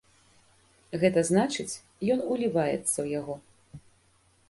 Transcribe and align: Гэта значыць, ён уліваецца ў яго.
Гэта 1.03 1.19
значыць, 1.29 1.79
ён 2.17 2.25
уліваецца 2.37 2.77
ў 2.77 3.07
яго. 3.19 3.35